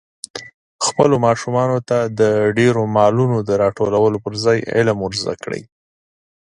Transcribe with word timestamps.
خپلو 0.85 1.15
ماشومانو 1.25 1.77
ته 1.89 1.97
د 2.19 2.21
ډېرو 2.57 2.81
مالونو 2.97 3.37
د 3.43 3.49
راټولولو 3.63 4.17
پر 4.25 4.33
ځای 4.43 4.57
علم 4.75 4.97
ور 5.01 5.13
زده 5.21 5.35
کړئ. 5.43 5.61